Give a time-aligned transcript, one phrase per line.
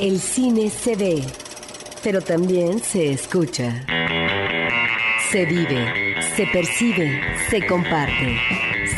[0.00, 1.24] El cine se ve,
[2.04, 3.84] pero también se escucha.
[5.32, 7.20] Se vive, se percibe,
[7.50, 8.36] se comparte.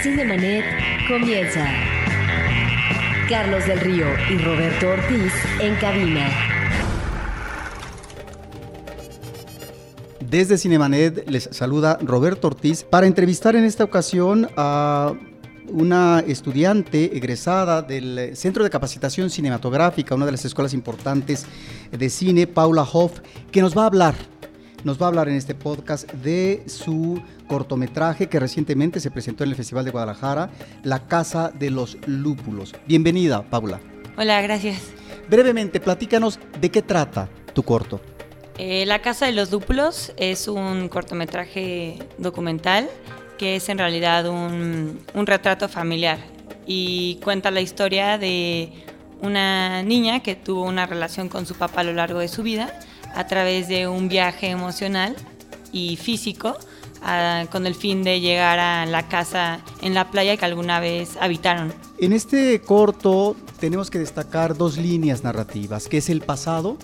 [0.02, 0.62] Cinemanet
[1.08, 1.66] comienza.
[3.30, 6.28] Carlos del Río y Roberto Ortiz en cabina.
[10.20, 15.14] Desde Cinemanet les saluda Roberto Ortiz para entrevistar en esta ocasión a
[15.72, 21.46] una estudiante egresada del Centro de Capacitación Cinematográfica, una de las escuelas importantes
[21.90, 23.20] de cine, Paula Hoff,
[23.50, 24.14] que nos va a hablar,
[24.84, 29.50] nos va a hablar en este podcast de su cortometraje que recientemente se presentó en
[29.50, 30.50] el Festival de Guadalajara,
[30.82, 32.74] La Casa de los Lúpulos.
[32.86, 33.80] Bienvenida, Paula.
[34.16, 34.82] Hola, gracias.
[35.28, 38.00] Brevemente, platícanos de qué trata tu corto.
[38.58, 42.88] Eh, la Casa de los Lúpulos es un cortometraje documental
[43.40, 46.18] que es en realidad un, retrato familiar
[46.66, 48.70] y cuenta la historia de
[49.22, 52.78] una niña que tuvo una relación con su papá a lo largo de su vida
[53.14, 55.16] a través de un viaje emocional
[55.72, 56.58] y físico
[57.50, 61.72] con el fin de llegar a la casa en la playa que alguna vez habitaron.
[61.98, 66.76] En este corto tenemos que destacar dos líneas narrativas, que es el pasado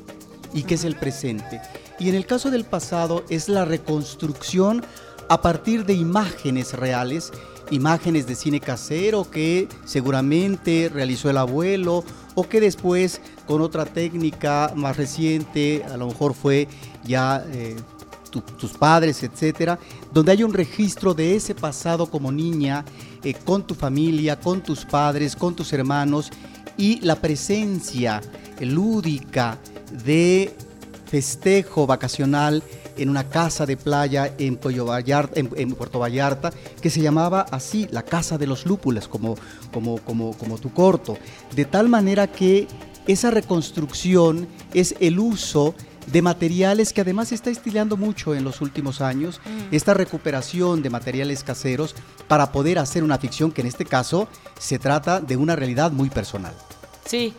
[0.55, 1.61] y que es el presente.
[1.98, 4.83] Y en el caso del pasado es la reconstrucción
[5.28, 7.32] a partir de imágenes reales,
[7.70, 14.72] imágenes de cine casero que seguramente realizó el abuelo o que después con otra técnica
[14.77, 16.68] más reciente, a lo mejor fue
[17.05, 17.77] ya eh,
[18.58, 19.78] tus padres, etcétera,
[20.12, 22.84] donde hay un registro de ese pasado como niña,
[23.24, 26.30] eh, con tu familia, con tus padres, con tus hermanos
[26.77, 28.20] y la presencia
[28.61, 29.58] lúdica
[30.05, 30.55] de
[31.06, 32.62] festejo vacacional
[32.97, 34.58] en una casa de playa en,
[35.56, 39.36] en, Puerto Vallarta que se llamaba así, la Casa de los Lúpulos, como,
[39.72, 41.19] como, como, como tu corto.
[41.55, 42.67] De tal manera que
[43.06, 45.74] esa reconstrucción es el uso
[46.06, 49.74] de materiales que además se está estilando mucho en los últimos años, mm.
[49.74, 51.95] esta recuperación de materiales caseros
[52.28, 54.28] para poder hacer una ficción que en este caso
[54.58, 56.55] se trata de una realidad muy personal.
[57.05, 57.34] Sí,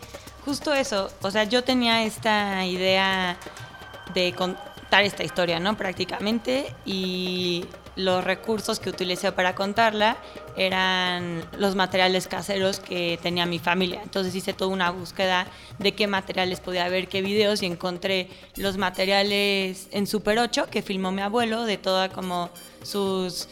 [0.45, 1.09] justo eso.
[1.21, 3.37] O sea, yo tenía esta idea
[4.13, 4.33] de
[4.91, 5.77] esta historia, ¿no?
[5.77, 6.73] Prácticamente.
[6.85, 7.65] Y
[7.95, 10.17] los recursos que utilicé para contarla
[10.55, 14.01] eran los materiales caseros que tenía mi familia.
[14.03, 15.47] Entonces hice toda una búsqueda
[15.79, 20.81] de qué materiales podía haber, qué videos y encontré los materiales en Super 8 que
[20.81, 22.49] filmó mi abuelo de toda como
[22.83, 23.49] sus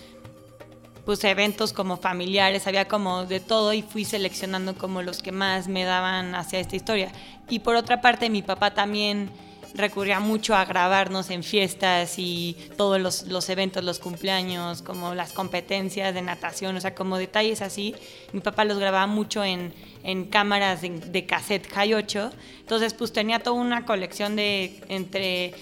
[1.05, 5.67] pues eventos como familiares, había como de todo y fui seleccionando como los que más
[5.67, 7.11] me daban hacia esta historia.
[7.47, 9.29] Y por otra parte mi papá también
[9.75, 16.13] recurría mucho a grabarnos en fiestas y todos los, eventos, los cumpleaños, como las competencias
[16.13, 17.93] de natación, o sea, como detalles así.
[18.31, 19.73] Mi papá los grababa mucho en,
[20.29, 22.31] cámaras de, cassette High 8.
[22.61, 25.53] Entonces, pues tenía toda una colección de entre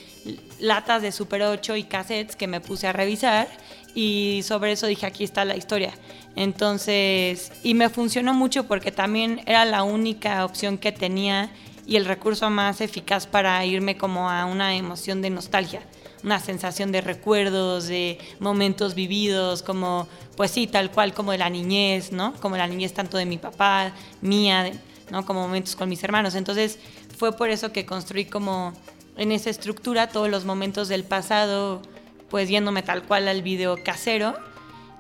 [0.59, 3.47] latas de Super 8 y cassettes que me puse a revisar
[3.95, 5.94] y sobre eso dije, aquí está la historia.
[6.35, 11.51] Entonces, y me funcionó mucho porque también era la única opción que tenía
[11.86, 15.82] y el recurso más eficaz para irme como a una emoción de nostalgia,
[16.24, 20.08] una sensación de recuerdos, de momentos vividos, como,
[20.38, 22.34] pues sí, tal cual como de la niñez, ¿no?
[22.36, 23.92] Como la niñez tanto de mi papá,
[24.22, 24.72] mía,
[25.12, 25.26] ¿no?
[25.26, 26.36] Como momentos con mis hermanos.
[26.36, 26.80] Entonces
[27.18, 28.74] fue por eso que construí como
[29.18, 31.82] en esa estructura todos los momentos del pasado,
[32.30, 34.36] pues yéndome tal cual al video casero,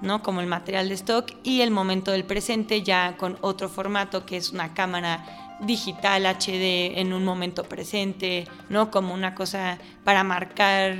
[0.01, 0.21] ¿no?
[0.21, 4.35] Como el material de stock y el momento del presente ya con otro formato que
[4.35, 8.91] es una cámara digital HD en un momento presente, ¿no?
[8.91, 10.95] Como una cosa para marcar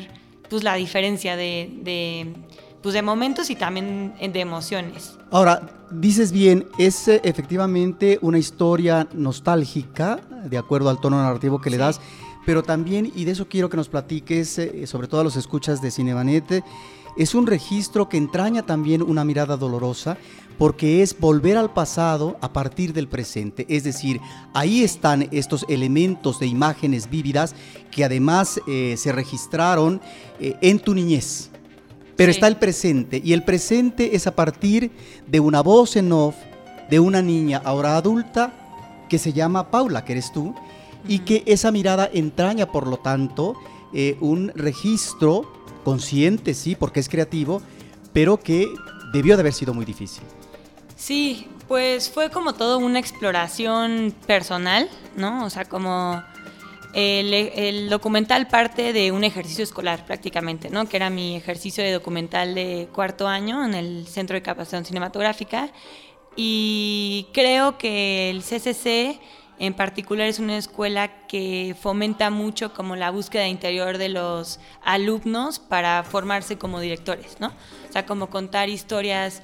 [0.50, 2.34] pues la diferencia de, de,
[2.82, 5.18] pues, de momentos y también de emociones.
[5.32, 11.70] Ahora, dices bien, es eh, efectivamente una historia nostálgica, de acuerdo al tono narrativo que
[11.70, 12.00] le das,
[12.46, 15.82] pero también, y de eso quiero que nos platiques, eh, sobre todo a los escuchas
[15.82, 16.64] de Cinebanete,
[17.18, 20.18] es un registro que entraña también una mirada dolorosa
[20.58, 23.66] porque es volver al pasado a partir del presente.
[23.70, 24.22] Es decir,
[24.54, 27.56] ahí están estos elementos de imágenes vívidas
[27.92, 30.02] que además eh, se registraron
[30.40, 31.50] eh, en tu niñez.
[32.16, 34.92] Pero está el presente y el presente es a partir
[35.28, 36.36] de una voz en off
[36.90, 38.54] de una niña ahora adulta
[39.10, 40.54] que se llama Paula, que eres tú,
[41.08, 43.56] y que esa mirada entraña, por lo tanto,
[43.94, 45.52] eh, un registro
[45.84, 47.62] consciente, sí, porque es creativo,
[48.14, 48.68] pero que
[49.14, 50.24] debió de haber sido muy difícil.
[50.96, 55.46] Sí, pues fue como todo una exploración personal, ¿no?
[55.46, 56.24] O sea, como
[56.94, 60.88] el, documental parte de un ejercicio escolar prácticamente, ¿no?
[60.88, 65.72] Que era mi ejercicio de documental de cuarto año en el Centro de Capacitación Cinematográfica.
[66.36, 69.20] Y creo que el CCC
[69.60, 75.60] en particular es una escuela que fomenta mucho como la búsqueda interior de los alumnos
[75.60, 77.48] para formarse como directores, ¿no?
[77.48, 79.44] O sea, como contar historias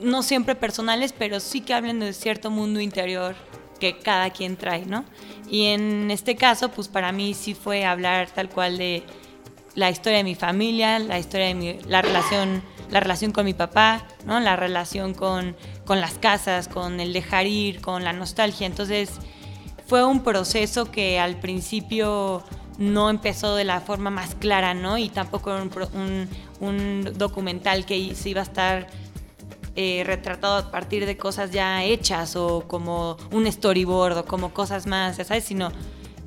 [0.00, 3.34] no siempre personales, pero sí que hablen de cierto mundo interior
[3.78, 5.04] que cada quien trae, ¿no?
[5.48, 9.02] Y en este caso, pues para mí sí fue hablar tal cual de
[9.74, 13.54] la historia de mi familia, la historia de mi, la relación, la relación con mi
[13.54, 14.38] papá, ¿no?
[14.40, 15.56] La relación con,
[15.90, 18.64] con las casas, con el dejar ir, con la nostalgia.
[18.64, 19.10] Entonces,
[19.88, 22.44] fue un proceso que al principio
[22.78, 24.98] no empezó de la forma más clara, ¿no?
[24.98, 26.28] Y tampoco era un,
[26.60, 28.86] un documental que se iba a estar
[29.74, 34.86] eh, retratado a partir de cosas ya hechas o como un storyboard o como cosas
[34.86, 35.42] más, ¿sabes?
[35.42, 35.72] Sino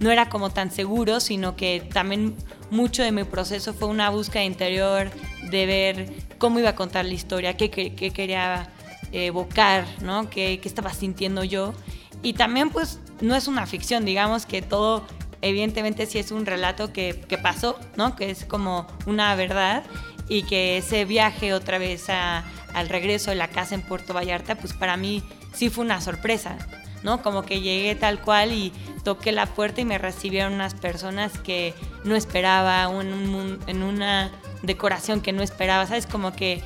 [0.01, 2.35] no era como tan seguro, sino que también
[2.69, 5.09] mucho de mi proceso fue una búsqueda interior
[5.49, 8.69] de ver cómo iba a contar la historia, qué, quería
[9.13, 10.29] evocar, ¿no?
[10.29, 11.73] Qué, qué estaba sintiendo yo.
[12.21, 15.05] Y también pues no es una ficción, digamos que todo
[15.41, 18.15] evidentemente sí es un relato que, que, pasó, ¿no?
[18.15, 19.83] Que es como una verdad
[20.29, 24.73] y que ese viaje otra vez al regreso de la casa en Puerto Vallarta, pues
[24.73, 25.21] para mí
[25.53, 26.57] sí fue una sorpresa,
[27.03, 27.21] ¿no?
[27.21, 28.71] Como que llegué tal cual y
[29.03, 31.73] toqué la puerta y me recibieron unas personas que
[32.05, 34.31] no esperaba, en, en una
[34.61, 36.07] decoración que no esperaba, ¿sabes?
[36.07, 36.63] Como que...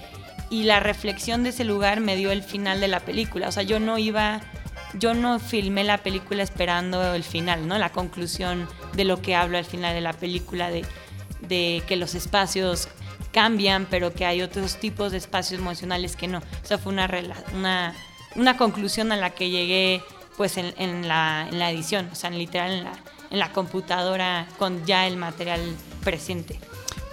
[0.50, 3.64] Y la reflexión de ese lugar me dio el final de la película, o sea,
[3.64, 4.42] yo no iba
[4.94, 7.78] yo no filmé la película esperando el final, ¿no?
[7.78, 10.86] La conclusión de lo que hablo al final de la película, de,
[11.42, 12.88] de que los espacios
[13.32, 16.40] cambian, pero que hay otros tipos de espacios emocionales que no.
[16.40, 17.10] O sea, fue una,
[17.54, 17.94] una,
[18.36, 20.04] una conclusión a la que llegué
[20.38, 22.94] pues en, en, la, en la, edición, o sea, literal en la,
[23.32, 25.60] en la, computadora con ya el material
[26.04, 26.60] presente.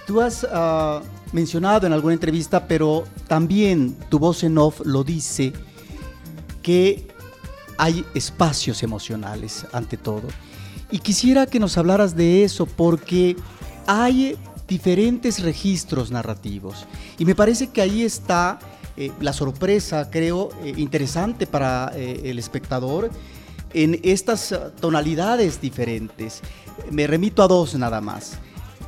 [0.07, 1.03] Tú has uh,
[1.35, 5.53] mencionado en alguna entrevista, pero también tu voz en off lo dice,
[6.63, 7.09] que
[7.77, 10.29] hay espacios emocionales ante todo.
[10.93, 13.35] Y quisiera que nos hablaras de eso porque
[13.89, 14.37] hay
[14.69, 16.87] diferentes registros narrativos.
[17.19, 18.61] Y me parece que ahí está
[18.97, 23.11] eh, la sorpresa, creo, eh, interesante para eh, el espectador
[23.73, 26.43] en estas tonalidades diferentes.
[26.93, 28.39] Me remito a dos nada más.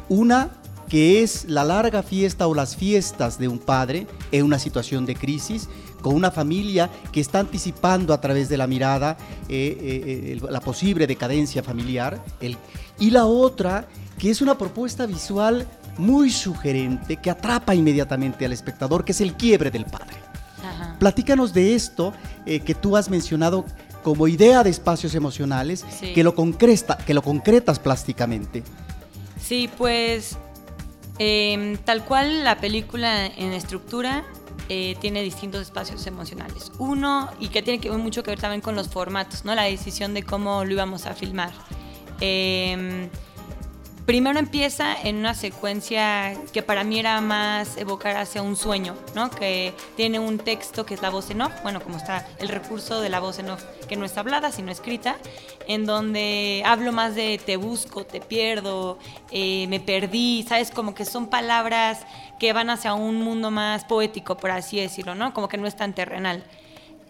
[0.09, 0.53] Una
[0.89, 5.17] que es la larga fiesta o las fiestas de un padre en una situación de
[5.17, 5.69] crisis,
[6.01, 9.17] con una familia que está anticipando a través de la mirada
[9.49, 12.23] la posible decadencia familiar.
[12.41, 12.57] El,
[12.99, 13.89] y la otra
[14.19, 15.67] que es una propuesta visual
[15.99, 20.17] muy sugerente que atrapa inmediatamente al espectador, que es el quiebre del padre.
[20.99, 22.15] Platícanos de esto
[22.47, 23.65] eh, que tú has mencionado
[24.03, 25.85] como idea de espacios emocionales,
[26.15, 28.63] que, lo concreta, que lo concretas plásticamente.
[29.41, 30.39] Sí, pues
[31.19, 34.25] em, tal cual la película en estructura
[34.69, 36.73] eh, tiene distintos espacios emocionales.
[36.79, 39.55] Uno, y que tiene que mucho que ver también con los formatos, ¿no?
[39.55, 41.53] La decisión de cómo lo íbamos a filmar.
[42.21, 43.09] Eh,
[44.07, 49.31] Primero empieza en una secuencia que para mí era más evocar hacia un sueño, ¿no?
[49.31, 53.01] Que tiene un texto que es la voz en off, bueno, como está el recurso
[53.01, 55.17] de la voz en off, que no es hablada, sino escrita,
[55.67, 59.01] en donde hablo más de te busco, te pierdo,
[59.33, 60.71] eh, me perdí, ¿sabes?
[60.71, 62.07] Como que son palabras
[62.39, 65.35] que van hacia un mundo más poético, por así decirlo, ¿no?
[65.35, 66.45] Como que no es tan terrenal.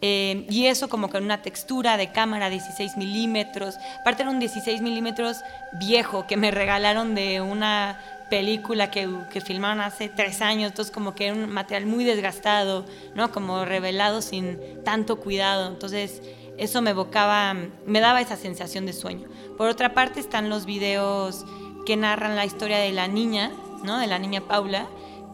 [0.03, 3.77] Eh, y eso como con una textura de cámara 16 milímetros.
[4.01, 5.39] Aparte era un 16 milímetros
[5.73, 11.15] viejo que me regalaron de una película que, que, filmaron hace tres años, entonces como
[11.15, 13.31] que era un material muy desgastado, ¿no?
[13.31, 15.69] Como revelado sin tanto cuidado.
[15.69, 16.21] Entonces
[16.59, 17.55] eso me evocaba,
[17.87, 19.29] me daba esa sensación de sueño.
[19.57, 21.45] Por otra parte están los videos
[21.87, 23.53] que narran la historia de la niña,
[23.85, 23.99] ¿no?
[23.99, 24.89] De la niña Paula,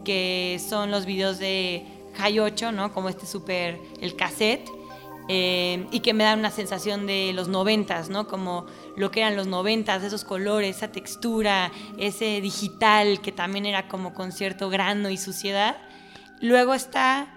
[0.05, 1.85] que son los videos de
[2.15, 2.93] High 8, ¿no?
[2.93, 4.69] Como este súper, el cassette.
[5.29, 8.27] Eh, y que me da una sensación de los noventas, ¿no?
[8.27, 8.65] Como
[8.97, 14.13] lo que eran los noventas, esos colores, esa textura, ese digital que también era como
[14.13, 15.77] con cierto grano y suciedad.
[16.41, 17.33] Luego está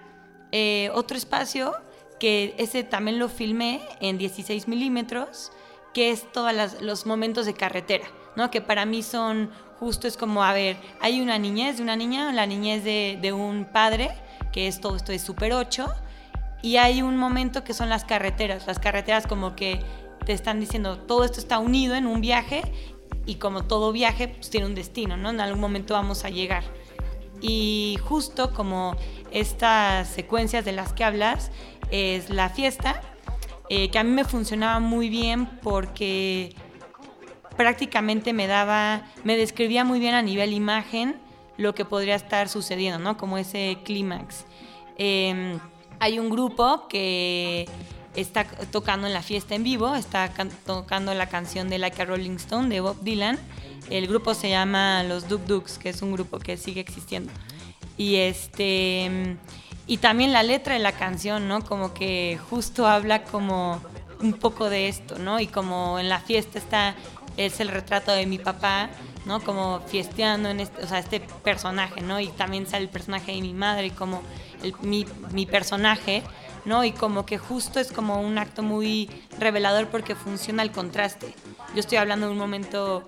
[0.51, 1.73] eh, otro espacio
[2.19, 5.51] que ese también lo filmé en 16 milímetros,
[5.93, 8.51] que es todos los momentos de carretera, ¿no?
[8.51, 12.33] Que para mí son justo es como, a ver, hay una niñez de una niña,
[12.33, 14.11] la niñez de un padre,
[14.51, 15.87] que es todo esto de Super 8,
[16.61, 19.79] y hay un momento que son las carreteras, las carreteras como que
[20.25, 22.61] te están diciendo, todo esto está unido en un viaje
[23.25, 25.29] y como todo viaje pues, tiene un destino, ¿no?
[25.29, 26.63] En algún momento vamos a llegar.
[27.39, 28.95] Y justo como
[29.31, 31.51] estas secuencias de las que hablas,
[31.91, 33.01] es la fiesta,
[33.69, 36.55] eh, que a mí me funcionaba muy bien porque
[37.55, 41.19] prácticamente me daba, me describía muy bien a nivel imagen
[41.57, 43.17] lo que podría estar sucediendo, ¿no?
[43.17, 44.45] Como ese clímax.
[44.97, 45.59] Em,
[45.99, 47.67] hay un grupo que
[48.15, 50.31] está tocando en la fiesta en vivo, está
[50.65, 53.37] tocando la canción de Like a Rolling Stone de Bob Dylan.
[53.89, 57.31] El grupo se llama Los Duk Duks, que es un grupo que sigue existiendo.
[57.97, 59.37] Y este
[59.87, 61.63] y también la letra de la canción, ¿no?
[61.63, 63.81] Como que justo habla como
[64.19, 65.39] un poco de esto, ¿no?
[65.39, 66.95] Y como en la fiesta está
[67.37, 68.89] es el retrato de mi papá,
[69.27, 69.41] ¿no?
[69.41, 72.19] Como fiesteando en este, o sea, este personaje, ¿no?
[72.19, 74.23] Y también sale el personaje de mi madre y como
[74.81, 76.23] mi, mi personaje
[76.67, 76.83] ¿no?
[76.83, 81.33] Y como que justo es como un acto muy revelador porque funciona el contraste.
[81.73, 83.03] Yo estoy hablando de un momento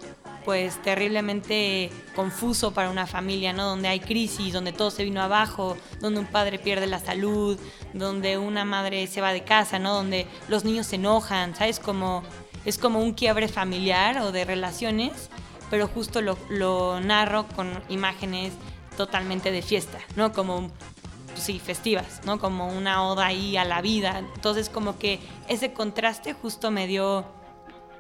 [0.46, 3.66] pues terriblemente confuso para una familia, ¿no?
[3.66, 7.60] Donde hay crisis, donde todo se vino abajo, donde un padre pierde la salud,
[7.94, 9.94] donde una madre se va de casa, ¿no?
[9.94, 11.80] Donde los niños se enojan, ¿sabes?
[11.80, 12.24] Como,
[12.64, 15.30] es como un quiebre familiar o de relaciones,
[15.70, 18.54] pero justo lo, lo narro con imágenes
[18.98, 20.34] totalmente de fiesta, ¿no?
[20.34, 20.70] Como
[21.36, 22.40] sí, festivas, ¿no?
[22.40, 24.20] Como una oda ahí a la vida.
[24.36, 27.26] Entonces como que ese contraste justo me dio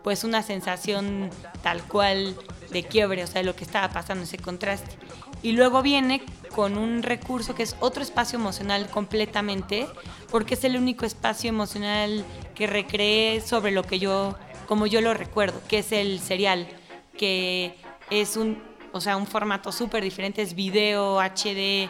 [0.03, 1.29] pues una sensación
[1.61, 2.35] tal cual
[2.71, 4.97] de quiebre, o sea, de lo que estaba pasando, ese contraste.
[5.41, 6.21] Y luego viene
[6.55, 9.87] con un recurso que es otro espacio emocional completamente,
[10.29, 14.35] porque es el único espacio emocional que recreé sobre lo que yo,
[14.67, 16.67] como yo lo recuerdo, que es el serial,
[17.19, 17.75] que
[18.09, 21.89] es un, o sea, un formato súper diferente, es video, HD,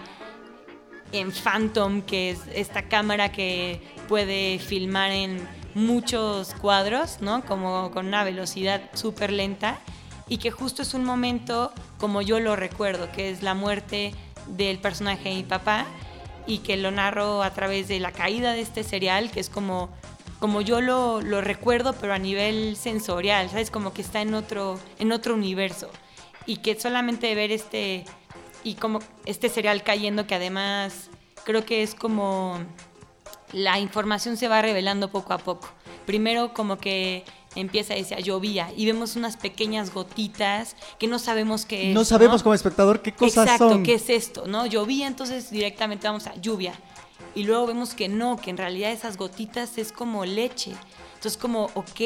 [1.11, 7.45] en Phantom, que es esta cámara que puede filmar en muchos cuadros, ¿no?
[7.45, 9.79] Como con una velocidad súper lenta
[10.27, 14.15] y que justo es un momento como yo lo recuerdo, que es la muerte
[14.47, 15.85] del personaje de mi papá
[16.47, 19.89] y que lo narro a través de la caída de este serial, que es como,
[20.39, 23.71] como yo lo, lo recuerdo, pero a nivel sensorial, ¿sabes?
[23.71, 25.89] Como que está en otro, en otro universo
[26.45, 28.05] y que solamente ver este
[28.63, 31.09] y como este cereal cayendo que además
[31.43, 32.59] creo que es como
[33.53, 35.69] la información se va revelando poco a poco.
[36.05, 37.23] Primero como que
[37.55, 41.95] empieza a decir llovía y vemos unas pequeñas gotitas que no sabemos qué es.
[41.95, 43.83] No sabemos como espectador qué cosas Exacto, son.
[43.83, 44.65] qué es esto, ¿no?
[44.65, 46.73] Llovía, entonces directamente vamos a lluvia.
[47.35, 50.73] Y luego vemos que no, que en realidad esas gotitas es como leche.
[51.15, 51.99] Entonces como, ok,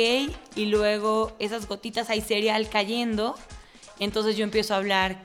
[0.56, 3.36] y luego esas gotitas hay cereal cayendo.
[4.00, 5.22] Entonces yo empiezo a hablar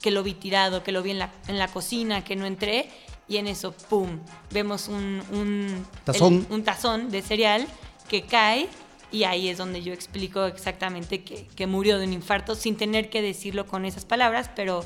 [0.00, 2.90] que lo vi tirado, que lo vi en la, en la cocina, que no entré,
[3.28, 4.18] y en eso, ¡pum!,
[4.50, 6.46] vemos un, un, ¿Tazón?
[6.50, 7.66] un tazón de cereal
[8.08, 8.68] que cae
[9.10, 13.10] y ahí es donde yo explico exactamente que, que, murió de un infarto sin tener
[13.10, 14.84] que decirlo con esas palabras, pero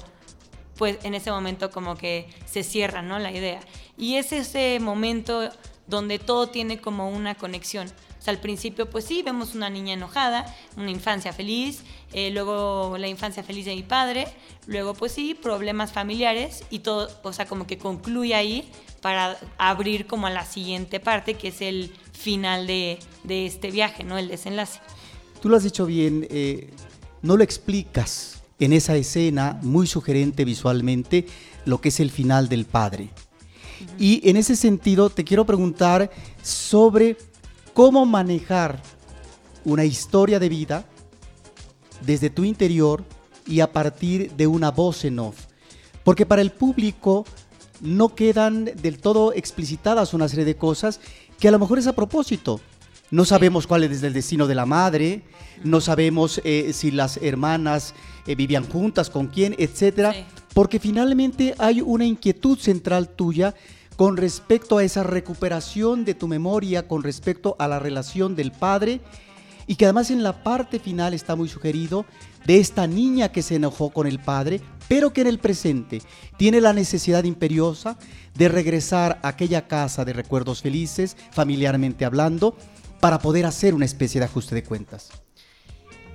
[0.79, 3.19] pues en ese momento como que se cierra, ¿no?
[3.19, 3.61] La idea.
[3.97, 5.49] Y es ese momento
[5.87, 7.91] donde todo tiene como una conexión
[8.29, 13.43] al principio, pues sí, vemos una niña enojada, una infancia feliz, eh, luego la infancia
[13.43, 14.27] feliz de mi padre,
[14.67, 20.07] luego, pues sí, problemas familiares y todo, o sea, como que concluye ahí para abrir
[20.07, 24.19] como a la siguiente parte, que es el final de, de este viaje, ¿no?
[24.19, 24.81] El desenlace.
[25.41, 26.71] Tú lo has dicho bien, eh,
[27.23, 31.27] no lo explicas en esa escena muy sugerente visualmente
[31.65, 33.11] lo que es el final del padre.
[33.99, 36.11] Y en ese sentido te quiero preguntar
[36.43, 37.17] sobre
[37.75, 38.81] cómo manejar
[39.65, 40.87] una historia de vida
[42.05, 43.05] desde tu interior
[43.47, 45.47] y a partir de una voz en off.
[46.05, 47.25] Porque para el público
[47.81, 51.01] no quedan del todo explicitadas una serie de cosas
[51.39, 52.61] que a lo mejor es a propósito.
[53.11, 55.23] No sabemos cuál es el destino de la madre,
[55.63, 57.95] no sabemos eh, si las hermanas
[58.27, 60.13] eh, vivían juntas, con quién, etcétera,
[60.53, 63.55] porque finalmente hay una inquietud central tuya
[63.95, 69.01] con respecto a esa recuperación de tu memoria, con respecto a la relación del padre,
[69.69, 72.07] y que además en la parte final está muy sugerido
[72.45, 76.03] de esta niña que se enojó con el padre, pero que en el presente
[76.37, 77.99] tiene la necesidad imperiosa
[78.35, 82.57] de regresar a aquella casa de recuerdos felices, familiarmente hablando,
[83.01, 85.11] para poder hacer una especie de ajuste de cuentas.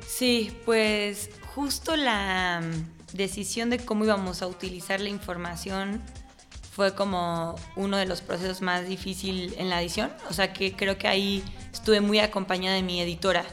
[0.07, 2.61] Sí, pues justo la
[3.13, 6.01] decisión de cómo íbamos a utilizar la información
[6.71, 10.11] fue como uno de los procesos más difíciles en la edición.
[10.29, 13.43] O sea que creo que ahí estuve muy acompañada de mi editora.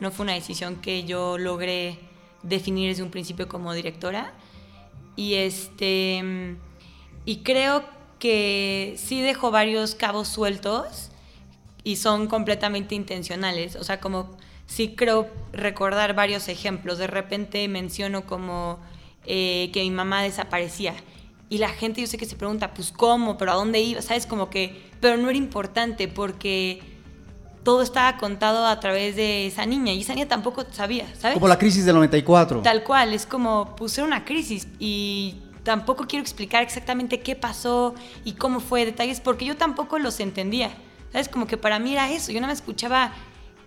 [0.00, 1.98] No fue una decisión que yo logré
[2.42, 4.32] definir desde un principio como directora.
[5.16, 6.56] Y este
[7.24, 7.84] y creo
[8.18, 11.10] que sí dejó varios cabos sueltos
[11.88, 13.74] y son completamente intencionales.
[13.74, 16.98] O sea, como sí creo recordar varios ejemplos.
[16.98, 18.78] De repente menciono como
[19.24, 20.92] eh, que mi mamá desaparecía
[21.48, 24.26] y la gente yo sé que se pregunta, pues cómo, pero a dónde iba, ¿sabes?
[24.26, 26.82] Como que, pero no era importante porque
[27.62, 31.36] todo estaba contado a través de esa niña y esa niña tampoco sabía, ¿sabes?
[31.36, 32.60] Como la crisis del 94.
[32.60, 37.94] Tal cual, es como, puse una crisis y tampoco quiero explicar exactamente qué pasó
[38.26, 40.70] y cómo fue, detalles, porque yo tampoco los entendía.
[41.12, 41.28] ¿Sabes?
[41.28, 42.32] Como que para mí era eso.
[42.32, 43.12] Yo no me escuchaba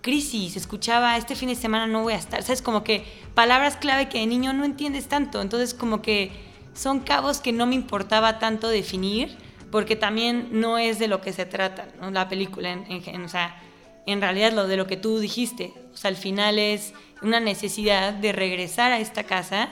[0.02, 2.44] crisis, escuchaba este fin de semana no voy a estar.
[2.44, 2.62] ¿Sabes?
[2.62, 5.42] Como que palabras clave que de niño no entiendes tanto.
[5.42, 6.32] Entonces, como que
[6.74, 9.38] son cabos que no me importaba tanto definir,
[9.72, 12.72] porque también no es de lo que se trata la película.
[12.72, 13.62] En, o sea,
[14.06, 15.74] en realidad lo de lo que tú dijiste.
[15.94, 19.70] O sea, al final es una necesidad de regresar a esta casa,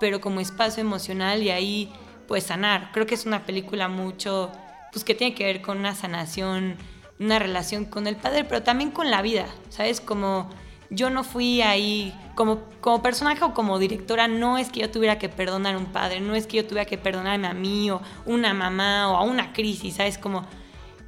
[0.00, 1.92] pero como espacio emocional y ahí
[2.26, 2.90] pues sanar.
[2.92, 4.50] Creo que es una película mucho,
[4.92, 6.76] pues que tiene que ver con una sanación,
[7.18, 10.00] una relación con el padre, pero también con la vida, ¿sabes?
[10.00, 10.50] Como
[10.90, 15.18] yo no fui ahí, como, como personaje o como directora, no es que yo tuviera
[15.18, 18.00] que perdonar a un padre, no es que yo tuviera que perdonarme a mí o
[18.26, 20.18] una mamá o a una crisis, ¿sabes?
[20.18, 20.44] Como,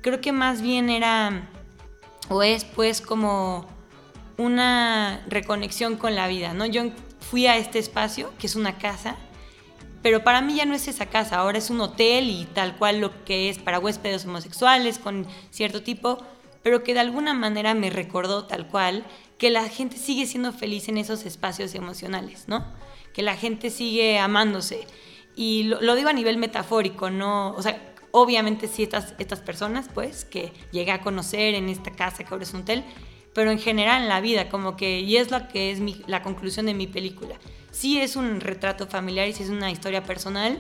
[0.03, 1.49] creo que más bien era,
[2.29, 3.67] o es pues como
[4.39, 6.67] una reconexión con la vida, ¿no?
[6.67, 9.17] Yo fui a este espacio, que es una casa,
[10.07, 13.01] pero para mí ya no es esa casa, ahora es un hotel y tal cual
[13.01, 16.19] lo que es para huéspedes homosexuales con cierto tipo,
[16.63, 19.05] pero que de alguna manera me recordó tal cual
[19.37, 22.65] que la gente sigue siendo feliz en esos espacios emocionales, ¿no?
[23.13, 24.87] Que la gente sigue amándose.
[25.35, 27.51] Y lo, digo a nivel metafórico, ¿no?
[27.55, 32.23] O sea, obviamente sí estas, estas personas, pues, que llegué a conocer en esta casa
[32.23, 32.85] que ahora es un hotel,
[33.35, 36.67] pero en general en la vida, como que, y es lo que es la conclusión
[36.67, 37.35] de mi película.
[37.77, 40.59] Sí es un retrato familiar y sí es una historia personal,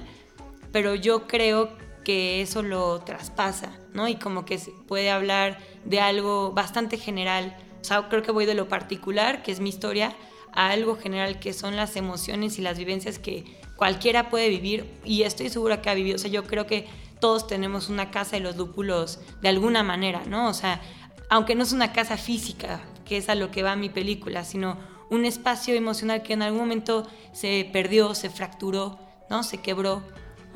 [0.70, 1.70] pero yo creo
[2.04, 4.06] que eso lo traspasa, ¿no?
[4.06, 5.56] Y como que puede hablar
[5.87, 7.56] de algo bastante general.
[7.80, 10.14] O sea, creo que voy de lo particular, que es mi historia,
[10.52, 13.44] a algo general, que son las emociones y las vivencias que
[13.76, 14.85] cualquiera puede vivir.
[15.02, 16.16] Y estoy segura que ha vivido.
[16.16, 16.87] O sea, yo creo que
[17.18, 20.50] todos tenemos una casa de los lúpulos de alguna manera, ¿no?
[20.50, 20.82] O sea,
[21.30, 24.76] aunque no es una casa física, que es a lo que va mi película, sino
[25.10, 28.98] un espacio emocional que en algún momento se perdió, se fracturó,
[29.30, 29.42] ¿no?
[29.42, 30.02] Se quebró,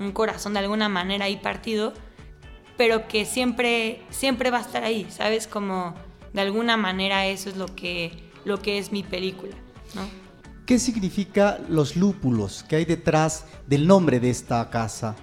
[0.00, 1.92] un corazón de alguna manera ahí partido,
[2.76, 5.46] pero que siempre, siempre va a estar ahí, ¿sabes?
[5.46, 5.94] Como
[6.32, 9.54] de alguna manera eso es lo que, lo que es mi película.
[10.64, 15.16] ¿Qué significa los lúpulos que hay detrás del nombre de esta casa?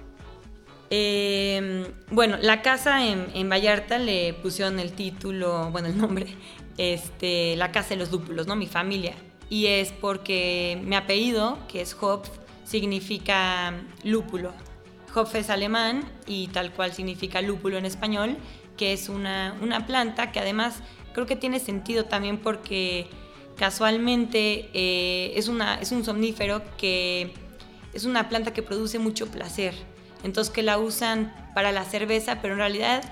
[0.90, 6.34] Em, bueno, la casa en, Vallarta le pusieron el título, bueno, el nombre,
[6.78, 8.56] este, la casa de los lúpulos, ¿no?
[8.56, 9.14] Mi familia.
[9.50, 12.30] Y es porque mi apellido, que es Hopf,
[12.64, 14.52] significa lúpulo.
[15.14, 18.36] Hopf es alemán y tal cual significa lúpulo en español,
[18.76, 19.54] que es una,
[19.86, 23.08] planta que además creo que tiene sentido también porque
[23.56, 27.32] casualmente eh, es, una, es un somnífero que
[27.92, 29.74] es una planta que produce mucho placer
[30.22, 33.02] entonces que la usan para la cerveza, pero en realidad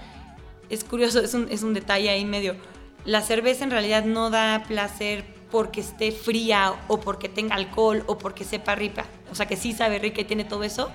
[0.69, 2.57] es curioso, es un, es un detalle ahí medio.
[3.05, 8.19] La cerveza en realidad no da placer porque esté fría o porque tenga alcohol o
[8.19, 9.07] porque sepa rica.
[9.31, 10.90] O sea que sí sabe rica y tiene todo eso,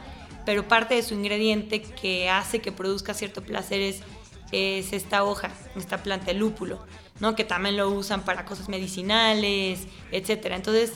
[0.45, 4.02] pero parte de su ingrediente que hace que produzca cierto placer es,
[4.52, 6.80] es esta hoja, esta planta, el lúpulo,
[7.19, 7.36] ¿no?
[7.36, 10.47] que también lo usan para cosas medicinales, etc.
[10.52, 10.93] Entonces,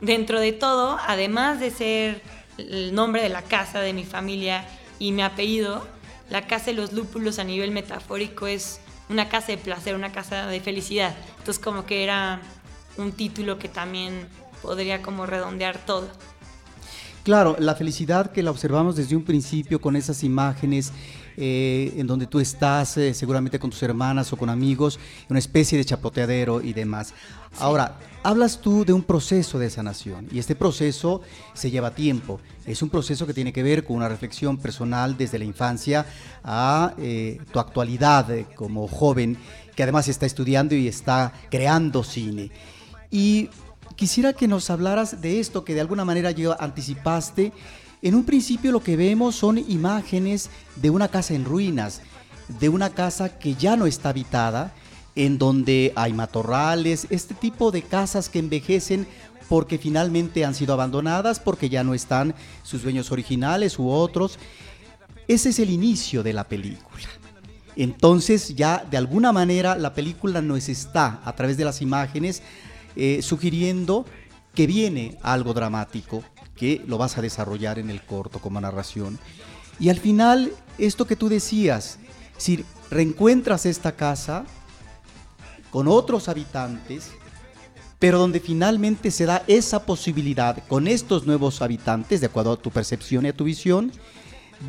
[0.00, 2.22] dentro de todo, además de ser
[2.60, 4.66] el nombre de la casa de mi familia
[4.98, 5.86] y mi apellido,
[6.28, 10.46] la casa de los lúpulos a nivel metafórico es una casa de placer, una casa
[10.46, 11.14] de felicidad.
[11.38, 12.40] Entonces como que era
[12.96, 14.28] un título que también
[14.62, 16.08] podría como redondear todo.
[17.22, 20.90] Claro, la felicidad que la observamos desde un principio con esas imágenes
[21.36, 25.76] eh, en donde tú estás eh, seguramente con tus hermanas o con amigos, una especie
[25.76, 27.12] de chapoteadero y demás.
[27.58, 31.20] Ahora, hablas tú de un proceso de sanación y este proceso
[31.52, 32.40] se lleva tiempo.
[32.64, 36.06] Es un proceso que tiene que ver con una reflexión personal desde la infancia
[36.42, 39.36] a eh, tu actualidad como joven
[39.76, 42.50] que además está estudiando y está creando cine.
[43.10, 43.50] Y
[44.00, 47.52] quisiera que nos hablaras de esto que de alguna manera ya anticipaste
[48.00, 52.00] en un principio lo que vemos son imágenes de una casa en ruinas,
[52.58, 54.72] de una casa que ya no está habitada,
[55.16, 59.06] en donde hay matorrales, este tipo de casas que envejecen
[59.50, 64.38] porque finalmente han sido abandonadas, porque ya no están sus dueños originales u otros.
[65.28, 67.04] Ese es el inicio de la película.
[67.76, 72.42] Entonces ya de alguna manera la película nos está, a través de las imágenes,
[72.96, 74.04] eh, sugiriendo
[74.54, 76.22] que viene algo dramático,
[76.56, 79.18] que lo vas a desarrollar en el corto como narración.
[79.78, 81.98] Y al final, esto que tú decías,
[82.36, 84.44] si reencuentras esta casa
[85.70, 87.10] con otros habitantes,
[87.98, 92.70] pero donde finalmente se da esa posibilidad con estos nuevos habitantes, de acuerdo a tu
[92.70, 93.92] percepción y a tu visión,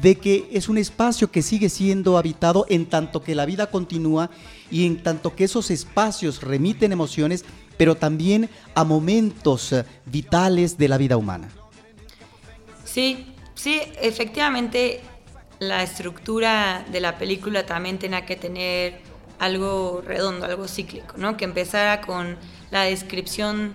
[0.02, 4.30] de que es un espacio que sigue siendo habitado en tanto que la vida continúa
[4.70, 7.44] y en tanto que esos espacios remiten emociones,
[7.82, 11.50] pero también a momentos eh, vitales de la vida humana.
[12.86, 15.02] Sí, sí, efectivamente
[15.58, 19.02] la estructura de la película también tenía que tener
[19.40, 21.38] algo redondo, algo cíclico, ¿no?
[21.38, 22.38] Que empezara con
[22.70, 23.74] la descripción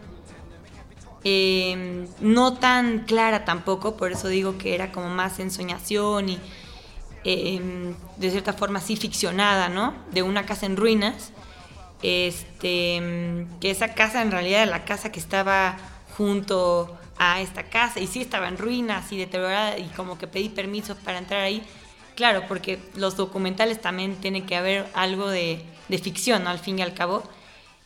[1.25, 6.39] em, no tan clara tampoco, por eso digo que era como más ensoñación y
[7.25, 9.95] em, de cierta forma así ficcionada, ¿no?
[10.13, 11.33] De una casa en ruinas.
[12.09, 15.77] Este, que esa casa en realidad era la casa que estaba
[16.17, 20.49] junto a esta casa y sí estaba en ruinas y deteriorada y como que pedí
[20.49, 21.65] permiso para entrar ahí.
[22.15, 25.65] Claro, porque los documentales también tiene que haber algo de,
[26.01, 27.25] ficción, al fin y al cabo.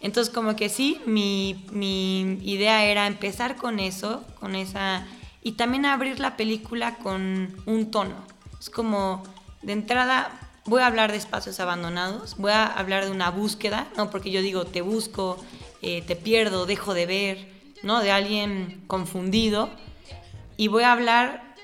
[0.01, 5.07] Entonces como que sí, mi, mi idea era empezar con eso, con esa...
[5.43, 8.17] Y también abrir la película con un tono.
[8.61, 9.23] Es como,
[9.63, 14.11] de entrada, voy a hablar de espacios abandonados, voy a hablar de una búsqueda, no
[14.11, 15.43] porque yo digo te busco,
[15.83, 17.49] eh, te pierdo, dejo de ver,
[17.83, 18.01] ¿no?
[18.01, 19.71] De alguien confundido.
[20.57, 21.55] Y voy a hablar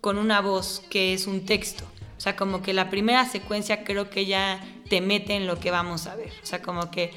[0.00, 1.84] con una voz que es un texto.
[2.16, 5.70] O sea, como que la primera secuencia creo que ya te mete en lo que
[5.70, 6.32] vamos a ver.
[6.42, 7.12] O sea, como que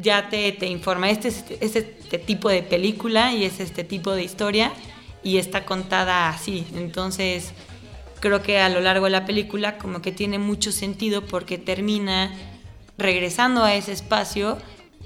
[0.00, 1.64] ya te, te informa, este es este,
[2.00, 4.72] este, tipo de película y es este tipo de historia
[5.22, 6.66] y está contada así.
[6.74, 7.52] Entonces,
[8.22, 12.32] creo que a lo largo de la película como que tiene mucho sentido porque termina
[12.96, 14.58] regresando a ese espacio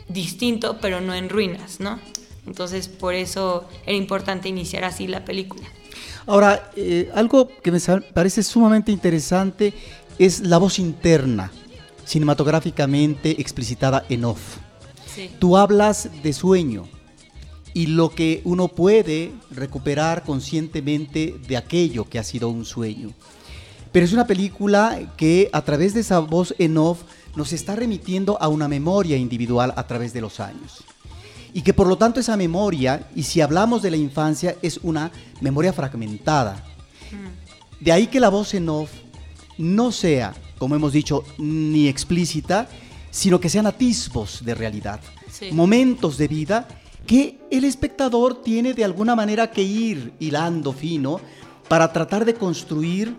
[0.09, 1.99] distinto, pero no en ruinas, ¿no?
[2.47, 5.67] Entonces, por eso era importante iniciar así la película.
[6.27, 7.81] Ahora, eh, algo que me
[8.13, 9.73] parece sumamente interesante
[10.19, 11.51] es la voz interna,
[12.05, 14.59] cinematográficamente explicitada en off.
[15.39, 16.87] Tú hablas de sueño
[17.77, 23.11] y lo que uno puede recuperar conscientemente de aquello que ha sido un sueño.
[23.93, 27.03] Pero es una película que a través de esa voz en off
[27.35, 30.85] nos está remitiendo a una memoria individual a través de los años
[31.53, 35.13] y que por lo tanto esa memoria, y si hablamos de la infancia, es una
[35.43, 36.65] memoria fragmentada.
[37.13, 37.85] Mm.
[37.85, 38.91] De ahí que la voz en off
[39.59, 42.71] no sea, como hemos dicho, ni explícita,
[43.11, 44.99] sino que sean atisbos de realidad,
[45.53, 46.69] momentos de vida
[47.07, 51.21] que el espectador tiene de alguna manera que ir hilando fino
[51.69, 53.17] para tratar de construir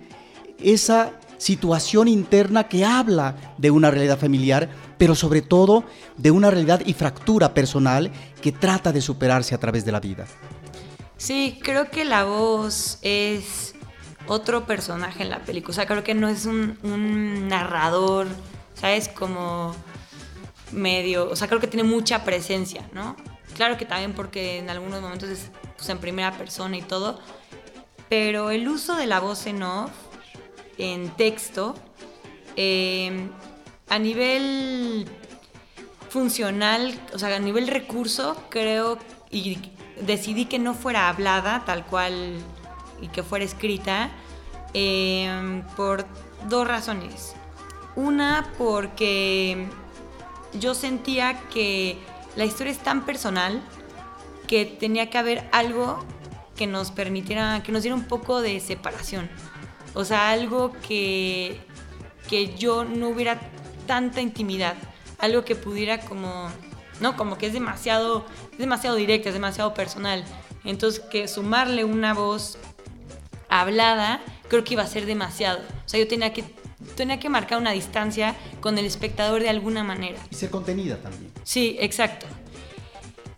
[0.61, 5.83] esa situación interna que habla de una realidad familiar, pero sobre todo
[6.17, 10.25] de una realidad y fractura personal que trata de superarse a través de la vida.
[11.17, 13.75] Sí, creo que la voz es
[14.27, 15.71] otro personaje en la película.
[15.71, 18.27] O sea, creo que no es un, narrador,
[18.75, 19.07] ¿sabes?
[19.07, 19.75] Como
[20.71, 21.29] medio.
[21.29, 23.15] O sea, creo que tiene mucha presencia, ¿no?
[23.57, 27.19] Claro que también porque en algunos momentos es pues, en primera persona y todo.
[28.07, 29.91] Pero el uso de la voz en off
[30.77, 31.73] en texto,
[32.55, 33.29] eh,
[33.89, 35.07] a nivel
[36.09, 38.99] funcional, o sea, a nivel recurso, creo
[39.31, 39.57] y
[40.01, 42.37] decidí que no fuera hablada tal cual
[43.01, 44.11] y que fuera escrita
[44.75, 46.05] eh, por
[46.47, 47.33] dos razones.
[47.95, 49.67] Una, porque
[50.53, 51.97] yo sentía que
[52.37, 53.61] la historia es tan personal
[54.47, 56.05] que tenía que haber algo
[56.55, 59.27] que nos permitiera, que nos diera un poco de separación.
[59.95, 61.59] O sea, algo que,
[62.29, 63.39] que yo no hubiera
[63.87, 64.75] tanta intimidad,
[65.17, 66.49] algo que pudiera como,
[66.99, 70.23] no, como que es demasiado, es demasiado directa, es demasiado personal.
[70.63, 72.59] Entonces, que sumarle una voz
[73.49, 75.59] hablada, creo que iba a ser demasiado.
[75.85, 76.43] O sea, yo tenía que
[76.97, 80.19] tenía que marcar una distancia con el espectador de alguna manera.
[80.29, 81.31] Y ser contenida también.
[81.43, 82.25] Sí, exacto.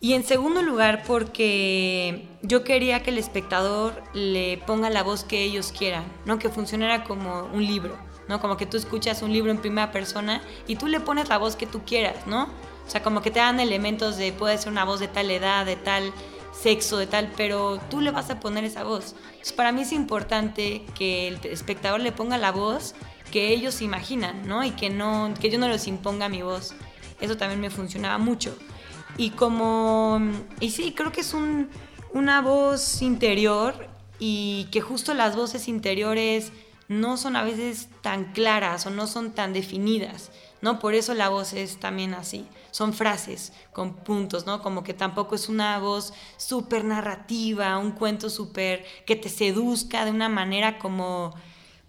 [0.02, 5.44] Y en segundo lugar, porque yo quería que el espectador le ponga la voz que
[5.44, 6.40] ellos quieran, ¿no?
[6.40, 7.98] Que funcionara como un libro,
[8.30, 8.40] ¿no?
[8.40, 11.58] Como que tú escuchas un libro en primera persona y tú le pones la voz
[11.58, 12.44] que tú quieras, ¿no?
[12.88, 15.66] O sea, como que te dan elementos de, puede ser una voz de tal edad,
[15.66, 16.14] de tal
[16.54, 19.16] sexo, de tal, pero tú le vas a poner esa voz.
[19.32, 22.96] Entonces, para mí es importante que el espectador le ponga la voz
[23.32, 24.64] que ellos imaginan, ¿no?
[24.64, 26.74] Y que, no, que yo no les imponga mi voz.
[27.22, 28.58] Eso también me funcionaba mucho.
[29.18, 30.20] Y como,
[30.60, 31.70] y sí, creo que es un,
[32.14, 33.88] una voz interior
[34.20, 36.52] y que justo las voces interiores
[36.88, 40.80] no son a veces tan claras o no son tan definidas, ¿no?
[40.80, 44.64] Por eso la voz es también así, son frases con puntos, ¿no?
[44.64, 50.12] Como que tampoco es una voz súper narrativa, un cuento súper que te seduzca de
[50.12, 51.36] una manera como,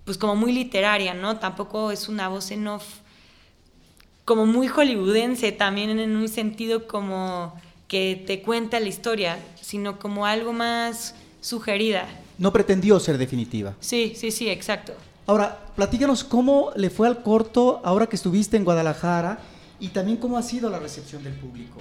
[0.05, 1.39] pues como muy literaria, ¿no?
[1.39, 2.85] Tampoco es una voz en off
[4.31, 7.53] como muy hollywoodense también en un sentido como
[7.89, 12.07] que te cuenta la historia, sino como algo más sugerida.
[12.39, 13.75] No pretendió ser definitiva.
[13.81, 14.93] Sí, sí, sí, exacto.
[15.27, 19.41] Ahora, platícanos cómo le fue al corto ahora que estuviste en Guadalajara
[19.81, 21.81] y también cómo ha sido la recepción del público.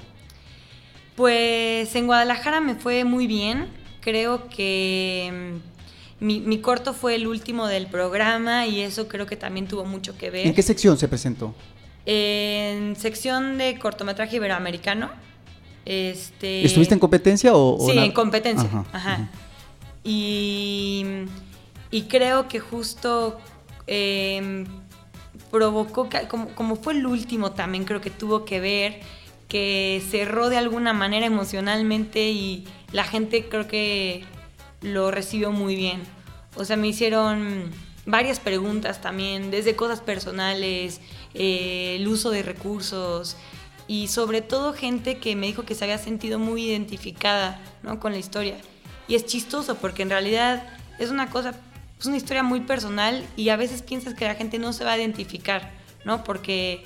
[1.15, 3.67] Pues en Guadalajara me fue muy bien.
[4.01, 5.78] Creo que mm,
[6.19, 10.17] mi, mi, corto fue el último del programa y eso creo que también tuvo mucho
[10.17, 10.47] que ver.
[10.47, 11.53] ¿En qué sección se presentó?
[12.05, 15.09] En sección de cortometraje iberoamericano.
[15.85, 17.87] Este, ¿Estuviste en competencia o...?
[17.89, 18.69] Sí, en competencia.
[18.91, 19.29] Ajá.
[20.03, 21.05] Y,
[21.91, 23.39] y, creo que justo
[23.87, 24.65] em,
[25.51, 28.99] provocó, como, como fue el último también, creo que tuvo que ver
[29.49, 34.23] que cerró de alguna manera emocionalmente y la gente creo que
[34.81, 36.01] lo recibió muy bien.
[36.55, 37.71] O sea, me hicieron
[38.05, 40.99] varias preguntas también, desde cosas personales,
[41.33, 43.37] eh, el uso de recursos
[43.87, 47.99] y sobre todo gente que me dijo que se había sentido muy identificada ¿no?
[47.99, 48.57] con la historia.
[49.07, 50.63] Y es chistoso porque en realidad
[50.99, 51.55] es una cosa,
[51.99, 54.93] es una historia muy personal y a veces piensas que la gente no se va
[54.93, 55.71] a identificar,
[56.05, 56.23] ¿no?
[56.23, 56.83] Porque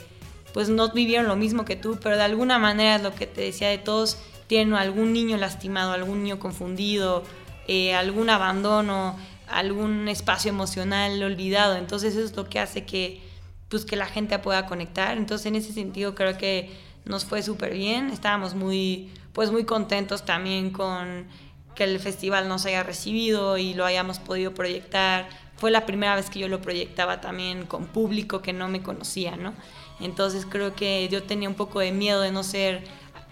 [0.53, 3.41] pues no vivieron lo mismo que tú, pero de alguna manera es lo que te
[3.41, 7.23] decía de todos, tienen algún niño lastimado, algún niño confundido,
[7.67, 11.75] eh, algún abandono, algún espacio emocional olvidado.
[11.75, 13.21] Entonces eso es lo que hace que,
[13.69, 15.17] pues, que la gente pueda conectar.
[15.17, 16.71] Entonces en ese sentido creo que
[17.05, 18.09] nos fue súper bien.
[18.09, 21.27] Estábamos muy, pues, muy contentos también con
[21.75, 25.27] que el festival nos haya recibido y lo hayamos podido proyectar.
[25.57, 29.35] Fue la primera vez que yo lo proyectaba también con público que no me conocía,
[29.35, 29.53] ¿no?
[29.99, 32.83] Entonces creo que yo tenía un poco de miedo de no ser,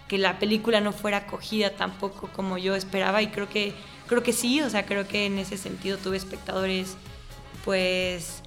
[0.08, 3.74] que la película no fuera acogida tampoco como yo esperaba y creo que,
[4.12, 6.98] creo que sí, o sea, creo que en ese sentido tuve espectadores
[7.64, 8.42] pues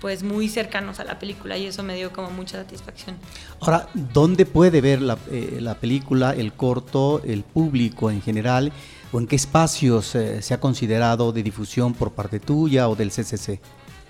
[0.00, 3.16] pues muy cercanos a la película y eso me dio como mucha satisfacción.
[3.60, 8.72] Ahora, ¿dónde puede ver la, eh, la película, el corto, el público en general?
[9.12, 13.10] ¿O en qué espacios eh, se ha considerado de difusión por parte tuya o del
[13.10, 13.60] CCC?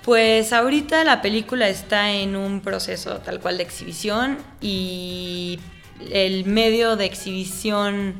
[0.05, 5.59] Pues ahorita la película está en un proceso tal cual de exhibición y
[6.13, 8.15] el medio de exhibición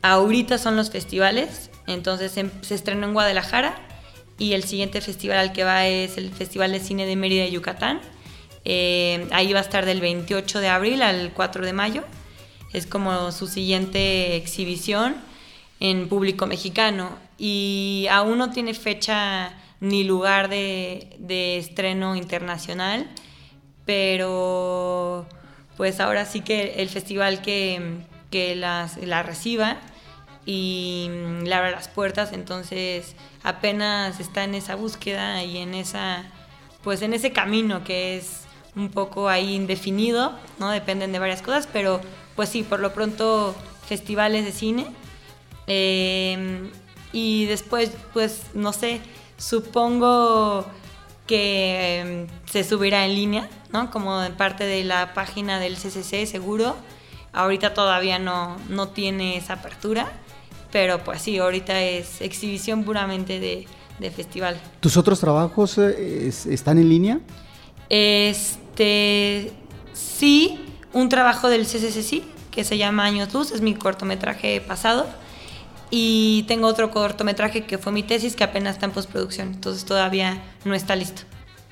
[0.00, 1.68] ahorita son los festivales.
[1.86, 3.74] Entonces em, se estrenó en Guadalajara
[4.38, 8.00] y el siguiente festival al que va es el Festival de Cine de Mérida, Yucatán.
[8.64, 12.04] Eh, ahí va a estar del 28 de abril al 4 de mayo.
[12.72, 15.16] Es como su siguiente exhibición
[15.80, 23.08] en público mexicano y aún no tiene fecha ni lugar de, estreno internacional,
[23.84, 25.26] pero
[25.76, 27.98] pues ahora sí que el festival que,
[28.30, 29.80] que las, la reciba
[30.44, 31.08] y
[31.44, 36.24] le abra las puertas, entonces apenas está en esa búsqueda y en esa
[36.82, 38.42] pues en ese camino que es
[38.74, 40.70] un poco ahí indefinido, ¿no?
[40.70, 42.00] Dependen de varias cosas, pero
[42.34, 43.54] pues sí, por lo pronto
[43.86, 44.86] festivales de cine.
[45.68, 46.70] Eh,
[47.12, 49.02] y después, pues, no sé,
[49.42, 50.64] Supongo
[51.26, 53.90] que em, se subirá en línea, ¿no?
[53.90, 56.76] Como parte de la página del CCC, seguro.
[57.32, 60.12] Ahorita todavía no, no tiene esa apertura,
[60.72, 63.66] pero pues sí, ahorita es exhibición puramente de,
[64.10, 64.60] festival.
[64.80, 67.20] ¿Tus otros trabajos eh, están en línea?
[67.88, 69.52] Este,
[69.92, 70.58] sí,
[70.92, 75.06] un trabajo del CCC sí, que se llama Años Luz, es mi cortometraje pasado
[75.88, 80.42] y tengo otro cortometraje que fue mi tesis que apenas está en postproducción, entonces todavía
[80.64, 81.22] no está listo.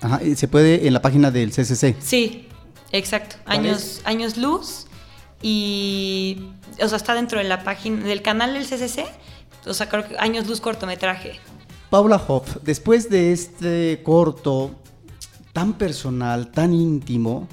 [0.01, 1.97] Ajá, ¿se puede en la página del CCC?
[2.01, 2.47] Sí,
[2.93, 3.37] exacto.
[3.45, 4.87] Años, años luz
[5.42, 6.38] y,
[6.83, 9.07] o sea, está dentro de la página del canal del CCC,
[9.66, 11.38] o sea, creo que Años luz cortometraje.
[11.90, 14.76] Paula Hoff, después de este corto
[15.53, 17.48] tan personal, tan íntimo,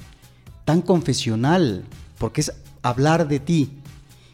[0.64, 1.84] tan confesional,
[2.18, 3.70] porque es hablar de ti,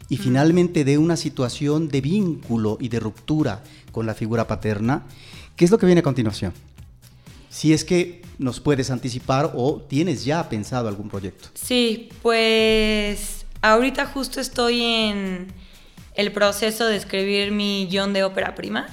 [0.09, 5.03] y finalmente de una situación de vínculo y de ruptura con la figura paterna,
[5.55, 6.53] ¿qué es lo que viene a continuación?
[7.49, 11.47] Si es que nos puedes anticipar o tienes ya pensado algún proyecto.
[11.53, 15.47] Sí, pues ahorita justo estoy en
[16.15, 18.87] el proceso de escribir mi guion de ópera prima,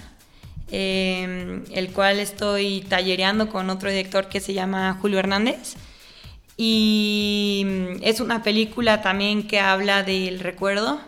[0.70, 5.74] em, el cual estoy tallereando con otro director que se llama Julio Hernández.
[6.56, 11.00] Y mm, es una película también que habla del recuerdo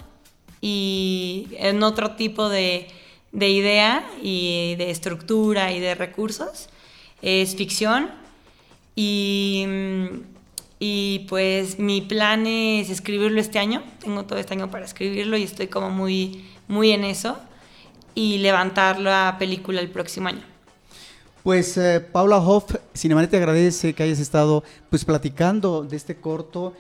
[0.61, 2.89] y en otro tipo de,
[3.33, 6.69] idea y de estructura y de recursos.
[7.23, 8.11] Es ficción
[8.95, 10.34] y, mm,
[10.87, 13.83] y pues mi plan es escribirlo este año.
[14.01, 17.39] Tengo todo este año para escribirlo y estoy como muy, muy en eso
[18.15, 20.43] y levantar la película el próximo año.
[21.43, 26.75] Pues eh, Paula Hoff, Cinemanet te agradece que hayas estado pues platicando de este corto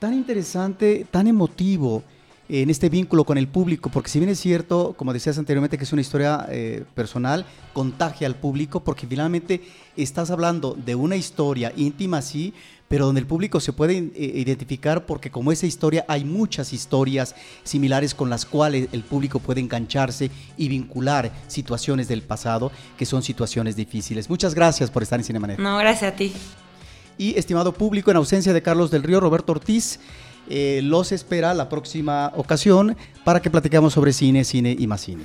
[0.00, 2.02] tan interesante, tan emotivo
[2.48, 5.84] en este vínculo con el público, porque si bien es cierto, como decías anteriormente, que
[5.84, 9.62] es una historia eh, personal, contagia al público, porque finalmente
[9.96, 12.54] estás hablando de una historia íntima, sí,
[12.88, 17.34] pero donde el público se puede eh, identificar porque como esa historia hay muchas historias
[17.64, 23.22] similares con las cuales el público puede engancharse y vincular situaciones del pasado que son
[23.22, 24.30] situaciones difíciles.
[24.30, 25.58] Muchas gracias por estar en Cinemanet.
[25.58, 26.32] No, gracias a ti.
[27.18, 30.00] Y estimado público, en ausencia de Carlos del Río, Roberto Ortiz,
[30.48, 35.24] eh, los espera la próxima ocasión para que platiquemos sobre cine, cine y más cine.